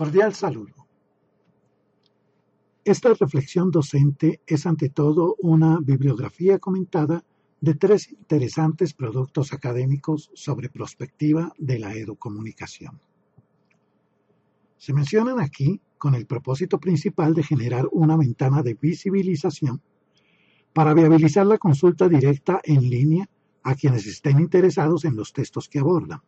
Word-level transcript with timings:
Cordial 0.00 0.32
saludo. 0.32 0.88
Esta 2.86 3.12
reflexión 3.12 3.70
docente 3.70 4.40
es 4.46 4.64
ante 4.64 4.88
todo 4.88 5.36
una 5.40 5.78
bibliografía 5.78 6.58
comentada 6.58 7.22
de 7.60 7.74
tres 7.74 8.10
interesantes 8.10 8.94
productos 8.94 9.52
académicos 9.52 10.30
sobre 10.32 10.70
prospectiva 10.70 11.52
de 11.58 11.80
la 11.80 11.92
educomunicación. 11.92 12.98
Se 14.78 14.94
mencionan 14.94 15.38
aquí 15.38 15.82
con 15.98 16.14
el 16.14 16.24
propósito 16.24 16.80
principal 16.80 17.34
de 17.34 17.42
generar 17.42 17.86
una 17.92 18.16
ventana 18.16 18.62
de 18.62 18.78
visibilización 18.80 19.82
para 20.72 20.94
viabilizar 20.94 21.44
la 21.44 21.58
consulta 21.58 22.08
directa 22.08 22.58
en 22.64 22.88
línea 22.88 23.28
a 23.62 23.74
quienes 23.74 24.06
estén 24.06 24.40
interesados 24.40 25.04
en 25.04 25.14
los 25.14 25.34
textos 25.34 25.68
que 25.68 25.78
abordan. 25.78 26.22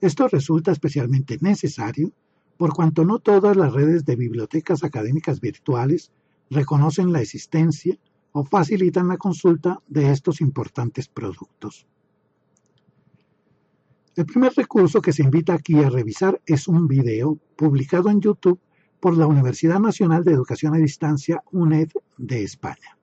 Esto 0.00 0.28
resulta 0.28 0.72
especialmente 0.72 1.38
necesario 1.40 2.12
por 2.56 2.74
cuanto 2.74 3.04
no 3.04 3.18
todas 3.18 3.56
las 3.56 3.72
redes 3.72 4.04
de 4.04 4.16
bibliotecas 4.16 4.84
académicas 4.84 5.40
virtuales 5.40 6.10
reconocen 6.50 7.12
la 7.12 7.20
existencia 7.20 7.98
o 8.32 8.44
facilitan 8.44 9.08
la 9.08 9.16
consulta 9.16 9.80
de 9.88 10.10
estos 10.10 10.40
importantes 10.40 11.08
productos. 11.08 11.86
El 14.14 14.26
primer 14.26 14.52
recurso 14.54 15.02
que 15.02 15.12
se 15.12 15.22
invita 15.22 15.54
aquí 15.54 15.82
a 15.82 15.90
revisar 15.90 16.40
es 16.46 16.68
un 16.68 16.86
video 16.88 17.38
publicado 17.56 18.08
en 18.08 18.20
YouTube 18.20 18.60
por 19.00 19.16
la 19.16 19.26
Universidad 19.26 19.78
Nacional 19.78 20.24
de 20.24 20.32
Educación 20.32 20.74
a 20.74 20.78
Distancia, 20.78 21.42
UNED, 21.52 21.90
de 22.16 22.42
España. 22.42 22.96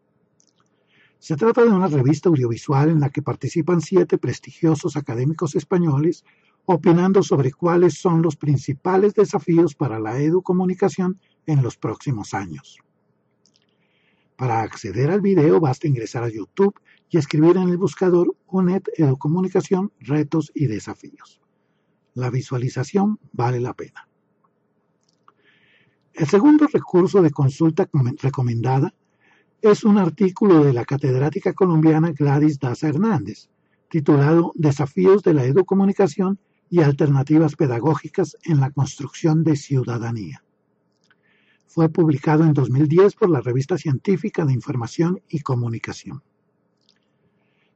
Se 1.20 1.36
trata 1.36 1.64
de 1.64 1.70
una 1.70 1.88
revista 1.88 2.30
audiovisual 2.30 2.90
en 2.90 3.00
la 3.00 3.10
que 3.10 3.22
participan 3.22 3.80
siete 3.80 4.18
prestigiosos 4.18 4.98
académicos 4.98 5.56
españoles 5.56 6.26
opinando 6.66 7.24
sobre 7.24 7.52
cuáles 7.52 7.96
son 8.00 8.22
los 8.22 8.36
principales 8.36 9.14
desafíos 9.14 9.76
para 9.76 10.00
la 10.00 10.20
educomunicación 10.20 11.20
en 11.46 11.62
los 11.62 11.78
próximos 11.78 12.34
años. 12.34 12.80
Para 14.38 14.62
acceder 14.62 15.12
al 15.12 15.22
video 15.22 15.60
basta 15.60 15.88
ingresar 15.88 16.24
a 16.24 16.30
YouTube 16.30 16.80
y 17.10 17.18
escribir 17.18 17.58
en 17.58 17.70
el 17.70 17.78
buscador 17.78 18.36
UNED 18.48 18.84
Educomunicación, 18.98 19.92
Retos 20.00 20.52
y 20.56 20.66
Desafíos. 20.66 21.42
La 22.16 22.30
visualización 22.30 23.20
vale 23.32 23.60
la 23.60 23.74
pena. 23.74 24.08
El 26.14 26.28
segundo 26.28 26.68
recurso 26.72 27.22
de 27.22 27.32
consulta 27.32 27.90
recomendada 28.22 28.94
es 29.62 29.84
un 29.84 29.98
artículo 29.98 30.64
de 30.64 30.74
la 30.74 30.86
catedrática 30.86 31.54
colombiana 31.54 32.12
Gladys 32.12 32.60
Daza 32.60 32.90
Hernández, 32.90 33.50
titulado 33.90 34.52
Desafíos 34.56 35.24
de 35.24 35.34
la 35.34 35.46
Educomunicación 35.46 36.40
y 36.74 36.82
alternativas 36.82 37.56
pedagógicas 37.56 38.36
en 38.46 38.60
la 38.60 38.72
construcción 38.72 39.44
de 39.44 39.56
ciudadanía. 39.56 40.44
Fue 41.68 41.88
publicado 41.88 42.46
en 42.46 42.54
2010 42.54 43.14
por 43.14 43.30
la 43.30 43.42
revista 43.42 43.78
científica 43.78 44.44
de 44.44 44.54
Información 44.54 45.22
y 45.30 45.42
Comunicación. 45.42 46.24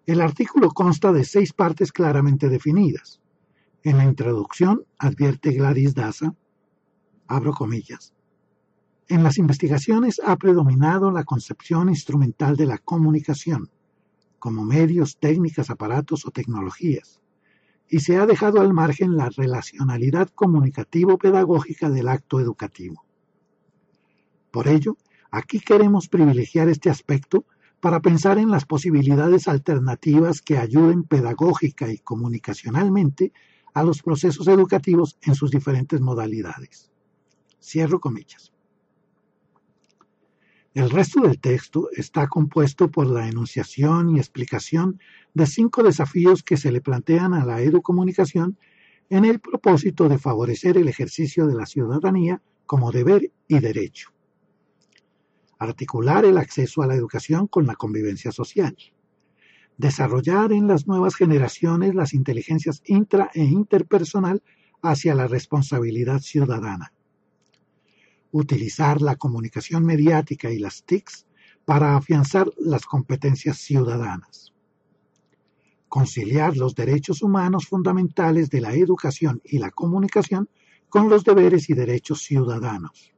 El 0.07 0.19
artículo 0.19 0.71
consta 0.71 1.11
de 1.11 1.25
seis 1.25 1.53
partes 1.53 1.91
claramente 1.91 2.49
definidas. 2.49 3.21
En 3.83 3.97
la 3.97 4.05
introducción 4.05 4.83
advierte 4.97 5.51
Gladys 5.51 5.93
Daza, 5.93 6.33
abro 7.27 7.53
comillas, 7.53 8.15
en 9.09 9.21
las 9.21 9.37
investigaciones 9.37 10.19
ha 10.25 10.35
predominado 10.37 11.11
la 11.11 11.23
concepción 11.23 11.89
instrumental 11.89 12.55
de 12.55 12.65
la 12.65 12.79
comunicación, 12.79 13.69
como 14.39 14.65
medios, 14.65 15.19
técnicas, 15.19 15.69
aparatos 15.69 16.25
o 16.25 16.31
tecnologías, 16.31 17.21
y 17.89 17.99
se 17.99 18.17
ha 18.17 18.25
dejado 18.25 18.61
al 18.61 18.73
margen 18.73 19.15
la 19.15 19.29
relacionalidad 19.29 20.29
comunicativo-pedagógica 20.29 21.89
del 21.89 22.09
acto 22.09 22.39
educativo. 22.39 23.05
Por 24.51 24.67
ello, 24.67 24.97
aquí 25.31 25.59
queremos 25.59 26.07
privilegiar 26.07 26.69
este 26.69 26.89
aspecto 26.89 27.45
para 27.79 27.99
pensar 27.99 28.37
en 28.37 28.49
las 28.49 28.65
posibilidades 28.65 29.47
alternativas 29.47 30.41
que 30.41 30.57
ayuden 30.57 31.03
pedagógica 31.03 31.91
y 31.91 31.99
comunicacionalmente 31.99 33.31
a 33.73 33.83
los 33.83 34.01
procesos 34.01 34.47
educativos 34.47 35.17
en 35.21 35.35
sus 35.35 35.51
diferentes 35.51 36.01
modalidades. 36.01 36.91
Cierro 37.61 37.99
comillas. 37.99 38.51
El 40.77 40.91
resto 40.91 41.21
del 41.21 41.39
texto 41.39 41.89
está 41.91 42.27
compuesto 42.27 42.91
por 42.91 43.07
la 43.07 43.27
enunciación 43.27 44.15
y 44.15 44.19
explicación 44.19 44.99
de 45.33 45.47
cinco 45.47 45.81
desafíos 45.81 46.43
que 46.43 46.55
se 46.55 46.71
le 46.71 46.81
plantean 46.81 47.33
a 47.33 47.43
la 47.45 47.61
educomunicación 47.61 48.59
en 49.09 49.25
el 49.25 49.39
propósito 49.39 50.07
de 50.07 50.19
favorecer 50.19 50.77
el 50.77 50.87
ejercicio 50.87 51.47
de 51.47 51.55
la 51.55 51.65
ciudadanía 51.65 52.43
como 52.67 52.91
deber 52.91 53.31
y 53.47 53.57
derecho. 53.57 54.11
Articular 55.57 56.25
el 56.25 56.37
acceso 56.37 56.83
a 56.83 56.87
la 56.87 56.93
educación 56.93 57.47
con 57.47 57.65
la 57.65 57.73
convivencia 57.73 58.31
social. 58.31 58.77
Desarrollar 59.77 60.51
en 60.53 60.67
las 60.67 60.85
nuevas 60.85 61.15
generaciones 61.15 61.95
las 61.95 62.13
inteligencias 62.13 62.83
intra 62.85 63.31
e 63.33 63.43
interpersonal 63.43 64.43
hacia 64.83 65.15
la 65.15 65.25
responsabilidad 65.25 66.19
ciudadana 66.19 66.93
utilizar 68.31 69.01
la 69.01 69.15
comunicación 69.15 69.85
mediática 69.85 70.51
y 70.51 70.59
las 70.59 70.83
TICs 70.83 71.25
para 71.65 71.97
afianzar 71.97 72.49
las 72.57 72.85
competencias 72.85 73.57
ciudadanas. 73.57 74.53
Conciliar 75.89 76.55
los 76.57 76.75
derechos 76.75 77.21
humanos 77.21 77.67
fundamentales 77.67 78.49
de 78.49 78.61
la 78.61 78.73
educación 78.73 79.41
y 79.43 79.57
la 79.57 79.71
comunicación 79.71 80.49
con 80.89 81.09
los 81.09 81.23
deberes 81.23 81.69
y 81.69 81.73
derechos 81.73 82.21
ciudadanos. 82.21 83.13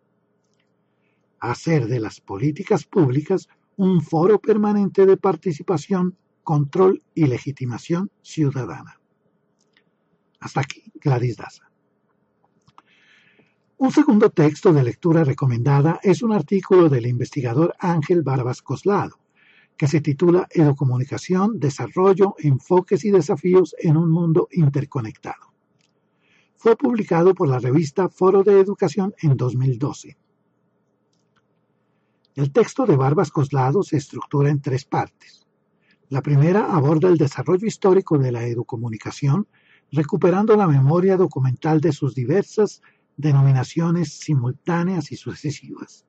Hacer 1.39 1.87
de 1.87 1.99
las 1.99 2.19
políticas 2.21 2.85
públicas 2.85 3.47
un 3.75 4.01
foro 4.01 4.39
permanente 4.39 5.05
de 5.05 5.15
participación, 5.15 6.17
control 6.43 7.03
y 7.13 7.27
legitimación 7.27 8.11
ciudadana. 8.21 8.99
Hasta 10.39 10.61
aquí, 10.61 10.91
Gladys 10.95 11.37
Daza. 11.37 11.68
Un 13.81 13.93
segundo 13.93 14.29
texto 14.29 14.73
de 14.73 14.83
lectura 14.83 15.23
recomendada 15.23 16.01
es 16.03 16.21
un 16.21 16.33
artículo 16.33 16.89
del 16.89 17.05
investigador 17.05 17.73
Ángel 17.79 18.23
Barbas 18.23 18.61
Coslado, 18.61 19.21
que 19.77 19.87
se 19.87 20.01
titula 20.01 20.49
Educomunicación, 20.49 21.61
Desarrollo, 21.61 22.35
Enfoques 22.39 23.05
y 23.05 23.11
Desafíos 23.11 23.77
en 23.79 23.95
un 23.95 24.11
Mundo 24.11 24.49
Interconectado. 24.51 25.53
Fue 26.55 26.75
publicado 26.75 27.33
por 27.33 27.47
la 27.47 27.59
revista 27.59 28.09
Foro 28.09 28.43
de 28.43 28.59
Educación 28.59 29.13
en 29.21 29.37
2012. 29.37 30.17
El 32.35 32.51
texto 32.51 32.85
de 32.85 32.97
Barbas 32.97 33.31
Coslado 33.31 33.81
se 33.81 33.95
estructura 33.95 34.49
en 34.49 34.59
tres 34.59 34.83
partes. 34.83 35.47
La 36.09 36.21
primera 36.21 36.75
aborda 36.75 37.07
el 37.07 37.17
desarrollo 37.17 37.65
histórico 37.65 38.17
de 38.17 38.33
la 38.33 38.43
educomunicación, 38.45 39.47
recuperando 39.89 40.57
la 40.57 40.67
memoria 40.67 41.15
documental 41.15 41.79
de 41.79 41.93
sus 41.93 42.13
diversas 42.13 42.81
denominaciones 43.19 44.13
simultáneas 44.13 45.11
y 45.11 45.17
sucesivas, 45.17 46.05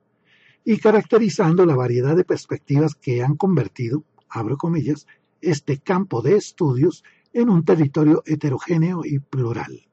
y 0.65 0.78
caracterizando 0.78 1.66
la 1.66 1.75
variedad 1.75 2.15
de 2.15 2.25
perspectivas 2.25 2.94
que 2.94 3.25
han 3.25 3.37
convertido, 3.37 4.04
abro 4.28 4.56
comillas, 4.56 5.09
este 5.41 5.78
campo 5.78 6.22
de 6.22 6.37
estudios 6.37 7.03
en 7.32 7.50
un 7.50 7.65
territorio 7.65 8.22
heterogéneo 8.26 9.04
y 9.04 9.19
plural. 9.19 9.88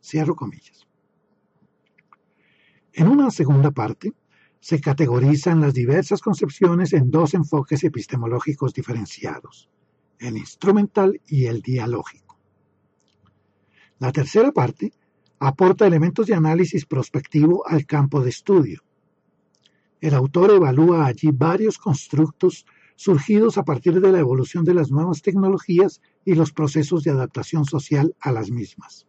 Cierro 0.00 0.36
comillas. 0.36 0.86
En 2.92 3.08
una 3.08 3.32
segunda 3.32 3.72
parte, 3.72 4.12
se 4.60 4.80
categorizan 4.80 5.60
las 5.60 5.74
diversas 5.74 6.20
concepciones 6.20 6.92
en 6.92 7.10
dos 7.10 7.34
enfoques 7.34 7.82
epistemológicos 7.82 8.72
diferenciados, 8.72 9.68
el 10.20 10.36
instrumental 10.36 11.20
y 11.26 11.46
el 11.46 11.60
dialógico. 11.60 12.38
La 13.98 14.12
tercera 14.12 14.52
parte 14.52 14.92
aporta 15.38 15.86
elementos 15.86 16.26
de 16.26 16.34
análisis 16.34 16.86
prospectivo 16.86 17.66
al 17.66 17.84
campo 17.86 18.22
de 18.22 18.30
estudio. 18.30 18.82
El 20.00 20.14
autor 20.14 20.52
evalúa 20.52 21.06
allí 21.06 21.30
varios 21.32 21.78
constructos 21.78 22.66
surgidos 22.96 23.58
a 23.58 23.64
partir 23.64 24.00
de 24.00 24.12
la 24.12 24.18
evolución 24.18 24.64
de 24.64 24.74
las 24.74 24.90
nuevas 24.90 25.22
tecnologías 25.22 26.00
y 26.24 26.34
los 26.34 26.52
procesos 26.52 27.02
de 27.04 27.10
adaptación 27.10 27.64
social 27.64 28.14
a 28.20 28.32
las 28.32 28.50
mismas. 28.50 29.06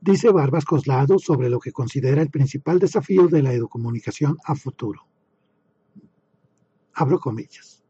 Dice 0.00 0.30
Barbas 0.30 0.64
Coslado 0.64 1.18
sobre 1.18 1.48
lo 1.48 1.58
que 1.58 1.72
considera 1.72 2.22
el 2.22 2.30
principal 2.30 2.78
desafío 2.78 3.26
de 3.26 3.42
la 3.42 3.52
educomunicación 3.52 4.36
a 4.44 4.54
futuro. 4.54 5.06
Abro 6.92 7.18
comillas. 7.18 7.82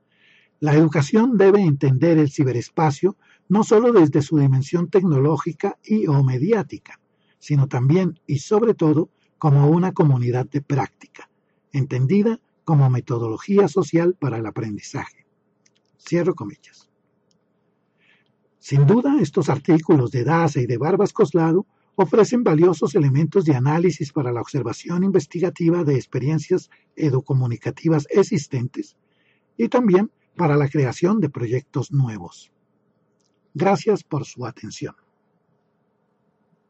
La 0.60 0.74
educación 0.74 1.36
debe 1.36 1.60
entender 1.60 2.18
el 2.18 2.30
ciberespacio 2.30 3.16
no 3.48 3.64
solo 3.64 3.92
desde 3.92 4.22
su 4.22 4.38
dimensión 4.38 4.88
tecnológica 4.88 5.78
y 5.82 6.06
o 6.06 6.22
mediática, 6.22 7.00
sino 7.38 7.68
también 7.68 8.18
y 8.26 8.38
sobre 8.38 8.74
todo 8.74 9.10
como 9.38 9.68
una 9.68 9.92
comunidad 9.92 10.46
de 10.46 10.62
práctica, 10.62 11.28
entendida 11.72 12.40
como 12.64 12.88
metodología 12.90 13.68
social 13.68 14.14
para 14.14 14.38
el 14.38 14.46
aprendizaje. 14.46 15.26
Cierro 15.98 16.34
comillas. 16.34 16.88
Sin 18.58 18.86
duda, 18.86 19.16
estos 19.20 19.50
artículos 19.50 20.10
de 20.10 20.24
Daza 20.24 20.60
y 20.60 20.66
de 20.66 20.78
Barbas 20.78 21.12
Coslado 21.12 21.66
ofrecen 21.96 22.42
valiosos 22.42 22.94
elementos 22.94 23.44
de 23.44 23.54
análisis 23.54 24.12
para 24.12 24.32
la 24.32 24.40
observación 24.40 25.04
investigativa 25.04 25.84
de 25.84 25.96
experiencias 25.96 26.70
educomunicativas 26.96 28.06
existentes 28.10 28.96
y 29.56 29.68
también 29.68 30.10
para 30.36 30.56
la 30.56 30.68
creación 30.68 31.20
de 31.20 31.30
proyectos 31.30 31.92
nuevos. 31.92 32.50
Gracias 33.52 34.02
por 34.02 34.24
su 34.24 34.46
atención. 34.46 34.96